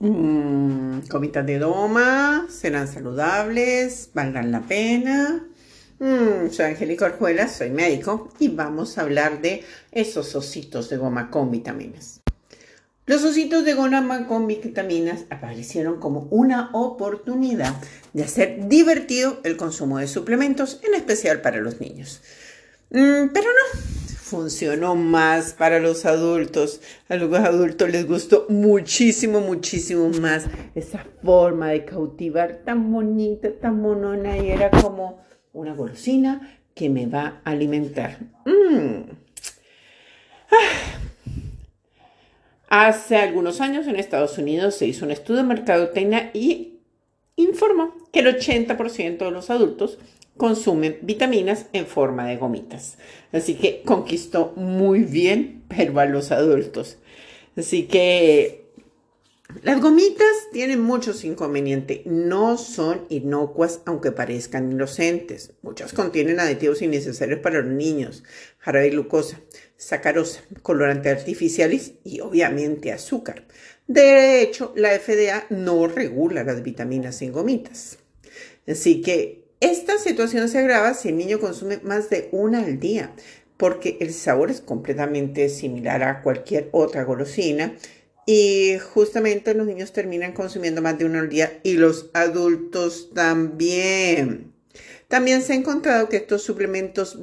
Mm, 0.00 1.08
gomitas 1.08 1.44
de 1.44 1.58
doma, 1.58 2.46
serán 2.48 2.86
saludables, 2.86 4.10
valdrán 4.14 4.52
la 4.52 4.60
pena. 4.60 5.44
Mm, 5.98 6.50
soy 6.52 6.66
Angélica 6.66 7.06
Orjuela, 7.06 7.48
soy 7.48 7.70
médico 7.70 8.28
y 8.38 8.48
vamos 8.48 8.96
a 8.96 9.00
hablar 9.00 9.42
de 9.42 9.64
esos 9.90 10.36
ositos 10.36 10.88
de 10.88 10.98
goma 10.98 11.30
con 11.30 11.50
vitaminas. 11.50 12.20
Los 13.06 13.24
ositos 13.24 13.64
de 13.64 13.74
goma 13.74 14.26
con 14.28 14.46
vitaminas 14.46 15.24
aparecieron 15.30 15.98
como 15.98 16.28
una 16.30 16.70
oportunidad 16.74 17.74
de 18.12 18.22
hacer 18.22 18.68
divertido 18.68 19.40
el 19.42 19.56
consumo 19.56 19.98
de 19.98 20.06
suplementos, 20.06 20.78
en 20.84 20.94
especial 20.94 21.40
para 21.40 21.58
los 21.58 21.80
niños. 21.80 22.20
Mm, 22.90 23.30
pero 23.32 23.48
no, 23.48 23.87
funcionó 24.28 24.94
más 24.94 25.54
para 25.54 25.80
los 25.80 26.04
adultos. 26.04 26.80
A 27.08 27.16
los 27.16 27.32
adultos 27.34 27.90
les 27.90 28.06
gustó 28.06 28.46
muchísimo, 28.48 29.40
muchísimo 29.40 30.08
más 30.20 30.46
esa 30.74 31.04
forma 31.22 31.70
de 31.70 31.84
cautivar 31.84 32.60
tan 32.64 32.92
bonita, 32.92 33.50
tan 33.60 33.80
monona 33.80 34.36
y 34.38 34.50
era 34.50 34.70
como 34.70 35.24
una 35.52 35.74
golosina 35.74 36.60
que 36.74 36.88
me 36.88 37.06
va 37.06 37.40
a 37.44 37.50
alimentar. 37.50 38.18
Mm. 38.44 39.10
Ah. 40.50 40.98
Hace 42.70 43.16
algunos 43.16 43.62
años 43.62 43.86
en 43.86 43.96
Estados 43.96 44.36
Unidos 44.36 44.74
se 44.74 44.86
hizo 44.86 45.06
un 45.06 45.10
estudio 45.10 45.38
de 45.38 45.48
mercadotecnia 45.48 46.30
y 46.34 46.80
informó 47.36 47.94
que 48.12 48.20
el 48.20 48.26
80% 48.26 49.18
de 49.18 49.30
los 49.30 49.48
adultos 49.48 49.98
consumen 50.38 50.98
vitaminas 51.02 51.66
en 51.74 51.86
forma 51.86 52.26
de 52.26 52.38
gomitas. 52.38 52.96
Así 53.32 53.54
que 53.54 53.82
conquistó 53.84 54.54
muy 54.56 55.00
bien, 55.00 55.64
pero 55.68 56.00
a 56.00 56.06
los 56.06 56.32
adultos. 56.32 56.96
Así 57.56 57.82
que 57.82 58.68
las 59.62 59.80
gomitas 59.80 60.28
tienen 60.52 60.80
muchos 60.80 61.24
inconvenientes. 61.24 62.06
No 62.06 62.56
son 62.56 63.06
inocuas 63.08 63.80
aunque 63.86 64.12
parezcan 64.12 64.70
inocentes. 64.70 65.52
Muchas 65.62 65.92
contienen 65.92 66.38
aditivos 66.38 66.82
innecesarios 66.82 67.40
para 67.40 67.60
los 67.60 67.72
niños, 67.72 68.24
jarabe 68.58 68.86
de 68.86 68.90
glucosa, 68.92 69.40
sacarosa, 69.76 70.42
colorantes 70.62 71.18
artificiales 71.18 71.94
y 72.04 72.20
obviamente 72.20 72.92
azúcar. 72.92 73.46
De 73.86 74.42
hecho, 74.42 74.72
la 74.76 74.90
FDA 74.98 75.46
no 75.48 75.88
regula 75.88 76.44
las 76.44 76.62
vitaminas 76.62 77.20
en 77.22 77.32
gomitas. 77.32 77.98
Así 78.66 79.00
que 79.00 79.47
esta 79.60 79.98
situación 79.98 80.48
se 80.48 80.58
agrava 80.58 80.94
si 80.94 81.08
el 81.08 81.16
niño 81.16 81.40
consume 81.40 81.80
más 81.82 82.10
de 82.10 82.28
una 82.32 82.60
al 82.60 82.78
día, 82.78 83.12
porque 83.56 83.96
el 84.00 84.12
sabor 84.12 84.50
es 84.50 84.60
completamente 84.60 85.48
similar 85.48 86.02
a 86.04 86.22
cualquier 86.22 86.68
otra 86.72 87.04
golosina 87.04 87.74
y 88.24 88.78
justamente 88.78 89.54
los 89.54 89.66
niños 89.66 89.92
terminan 89.92 90.32
consumiendo 90.32 90.82
más 90.82 90.98
de 90.98 91.06
una 91.06 91.20
al 91.20 91.28
día 91.28 91.60
y 91.62 91.74
los 91.74 92.10
adultos 92.12 93.10
también. 93.14 94.52
También 95.08 95.42
se 95.42 95.54
ha 95.54 95.56
encontrado 95.56 96.08
que 96.08 96.18
estos 96.18 96.42
suplementos 96.42 97.18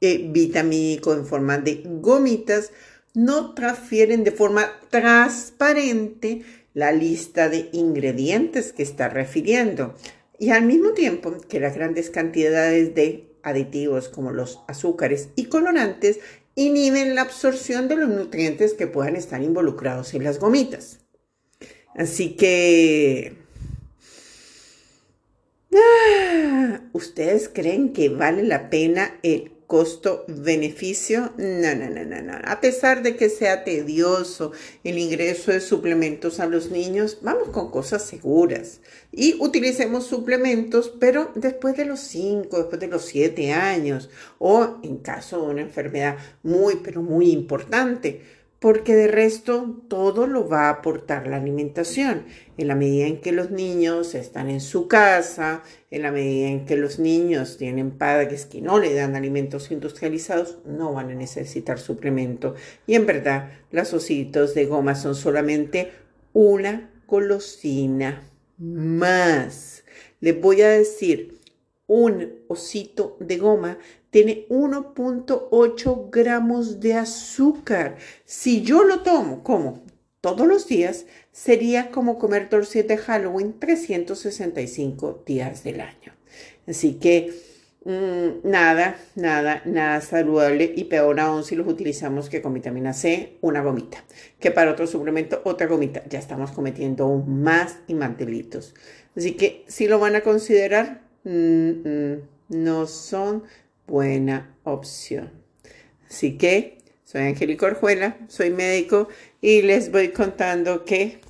eh, 0.00 0.28
vitamínicos 0.30 1.16
en 1.16 1.26
forma 1.26 1.58
de 1.58 1.82
gomitas 1.84 2.70
no 3.14 3.54
transfieren 3.54 4.22
de 4.22 4.32
forma 4.32 4.70
transparente 4.90 6.42
la 6.74 6.92
lista 6.92 7.48
de 7.48 7.68
ingredientes 7.72 8.72
que 8.72 8.82
está 8.82 9.08
refiriendo. 9.08 9.96
Y 10.40 10.50
al 10.50 10.64
mismo 10.64 10.92
tiempo 10.92 11.36
que 11.50 11.60
las 11.60 11.74
grandes 11.74 12.08
cantidades 12.08 12.94
de 12.94 13.30
aditivos 13.42 14.08
como 14.08 14.32
los 14.32 14.60
azúcares 14.68 15.28
y 15.36 15.44
colorantes 15.44 16.18
inhiben 16.54 17.14
la 17.14 17.20
absorción 17.20 17.88
de 17.88 17.96
los 17.96 18.08
nutrientes 18.08 18.72
que 18.72 18.86
puedan 18.86 19.16
estar 19.16 19.42
involucrados 19.42 20.14
en 20.14 20.24
las 20.24 20.40
gomitas. 20.40 21.00
Así 21.94 22.36
que... 22.36 23.36
Ah, 25.74 26.80
¿Ustedes 26.94 27.50
creen 27.52 27.92
que 27.92 28.08
vale 28.08 28.42
la 28.42 28.70
pena 28.70 29.18
el 29.22 29.52
costo-beneficio, 29.70 31.32
no, 31.36 31.74
no, 31.76 31.88
no, 31.88 32.04
no, 32.04 32.20
no. 32.22 32.32
A 32.42 32.60
pesar 32.60 33.04
de 33.04 33.14
que 33.14 33.28
sea 33.28 33.62
tedioso 33.62 34.50
el 34.82 34.98
ingreso 34.98 35.52
de 35.52 35.60
suplementos 35.60 36.40
a 36.40 36.46
los 36.46 36.72
niños, 36.72 37.18
vamos 37.22 37.50
con 37.50 37.70
cosas 37.70 38.04
seguras 38.04 38.80
y 39.12 39.36
utilicemos 39.38 40.08
suplementos, 40.08 40.92
pero 40.98 41.30
después 41.36 41.76
de 41.76 41.84
los 41.84 42.00
5, 42.00 42.56
después 42.58 42.80
de 42.80 42.88
los 42.88 43.04
7 43.04 43.52
años 43.52 44.10
o 44.40 44.80
en 44.82 44.96
caso 44.96 45.40
de 45.40 45.52
una 45.52 45.60
enfermedad 45.60 46.16
muy, 46.42 46.80
pero 46.82 47.00
muy 47.00 47.30
importante 47.30 48.39
porque 48.60 48.94
de 48.94 49.08
resto 49.08 49.82
todo 49.88 50.26
lo 50.26 50.46
va 50.46 50.66
a 50.66 50.70
aportar 50.70 51.26
la 51.26 51.38
alimentación. 51.38 52.26
En 52.58 52.68
la 52.68 52.74
medida 52.74 53.06
en 53.06 53.22
que 53.22 53.32
los 53.32 53.50
niños 53.50 54.14
están 54.14 54.50
en 54.50 54.60
su 54.60 54.86
casa, 54.86 55.62
en 55.90 56.02
la 56.02 56.12
medida 56.12 56.48
en 56.48 56.66
que 56.66 56.76
los 56.76 56.98
niños 56.98 57.56
tienen 57.56 57.90
padres 57.90 58.44
que 58.44 58.60
no 58.60 58.78
le 58.78 58.94
dan 58.94 59.16
alimentos 59.16 59.70
industrializados, 59.70 60.58
no 60.66 60.92
van 60.92 61.10
a 61.10 61.14
necesitar 61.14 61.78
suplemento. 61.78 62.54
Y 62.86 62.96
en 62.96 63.06
verdad, 63.06 63.50
las 63.70 63.94
ositos 63.94 64.54
de 64.54 64.66
goma 64.66 64.94
son 64.94 65.14
solamente 65.14 65.90
una 66.34 66.90
golosina 67.06 68.22
más. 68.58 69.84
Les 70.20 70.38
voy 70.38 70.60
a 70.60 70.68
decir, 70.68 71.40
un 71.86 72.44
osito 72.46 73.16
de 73.18 73.38
goma 73.38 73.78
tiene 74.10 74.46
1.8 74.48 76.10
gramos 76.10 76.80
de 76.80 76.94
azúcar. 76.94 77.96
Si 78.24 78.62
yo 78.62 78.84
lo 78.84 79.02
tomo 79.02 79.42
como 79.42 79.82
todos 80.20 80.46
los 80.46 80.66
días, 80.66 81.06
sería 81.32 81.90
como 81.90 82.18
comer 82.18 82.48
torcidas 82.48 82.88
de 82.88 82.98
Halloween 82.98 83.58
365 83.58 85.22
días 85.24 85.64
del 85.64 85.80
año. 85.80 86.12
Así 86.66 86.94
que 86.94 87.32
mm, 87.84 88.48
nada, 88.48 88.96
nada, 89.14 89.62
nada 89.64 90.00
saludable 90.00 90.72
y 90.76 90.84
peor 90.84 91.20
aún 91.20 91.44
si 91.44 91.56
los 91.56 91.66
utilizamos 91.66 92.28
que 92.28 92.42
con 92.42 92.52
vitamina 92.52 92.92
C, 92.92 93.38
una 93.40 93.62
gomita. 93.62 94.04
Que 94.38 94.50
para 94.50 94.72
otro 94.72 94.86
suplemento, 94.86 95.40
otra 95.44 95.66
gomita. 95.66 96.02
Ya 96.08 96.18
estamos 96.18 96.50
cometiendo 96.50 97.08
más 97.26 97.78
y 97.86 97.94
más 97.94 98.18
delitos. 98.18 98.74
Así 99.16 99.32
que 99.32 99.64
si 99.68 99.88
lo 99.88 99.98
van 99.98 100.16
a 100.16 100.20
considerar, 100.20 101.02
no 101.24 102.86
son 102.86 103.44
buena 103.90 104.56
opción. 104.62 105.30
Así 106.08 106.38
que 106.38 106.78
soy 107.04 107.22
Angélica 107.22 107.66
Orjuela, 107.66 108.16
soy 108.28 108.50
médico 108.50 109.08
y 109.40 109.62
les 109.62 109.90
voy 109.90 110.10
contando 110.10 110.84
que 110.84 111.20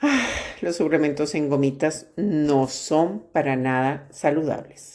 ah, 0.00 0.26
los 0.60 0.76
suplementos 0.76 1.34
en 1.34 1.48
gomitas 1.48 2.06
no 2.16 2.68
son 2.68 3.26
para 3.32 3.56
nada 3.56 4.06
saludables. 4.10 4.90